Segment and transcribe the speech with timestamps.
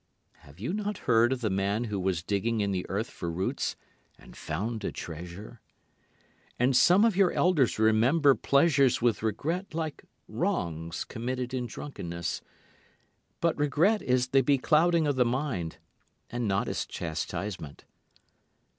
[0.37, 3.75] Have you not heard of the man who was digging in the earth for roots
[4.17, 5.61] and found a treasure?
[6.57, 12.41] And some of your elders remember pleasures with regret like wrongs committed in drunkenness.
[13.41, 15.77] But regret is the beclouding of the mind
[16.31, 17.85] and not its chastisement.